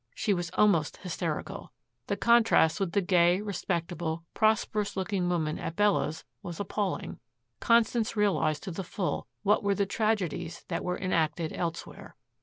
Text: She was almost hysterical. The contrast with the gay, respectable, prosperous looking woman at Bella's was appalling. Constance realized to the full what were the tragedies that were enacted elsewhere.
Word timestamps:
She 0.15 0.33
was 0.33 0.49
almost 0.55 0.97
hysterical. 0.97 1.71
The 2.07 2.17
contrast 2.17 2.79
with 2.79 2.93
the 2.93 3.03
gay, 3.03 3.39
respectable, 3.39 4.23
prosperous 4.33 4.97
looking 4.97 5.29
woman 5.29 5.59
at 5.59 5.75
Bella's 5.75 6.25
was 6.41 6.59
appalling. 6.59 7.19
Constance 7.59 8.15
realized 8.15 8.63
to 8.63 8.71
the 8.71 8.83
full 8.83 9.27
what 9.43 9.61
were 9.63 9.75
the 9.75 9.85
tragedies 9.85 10.65
that 10.69 10.83
were 10.83 10.97
enacted 10.97 11.53
elsewhere. 11.53 12.15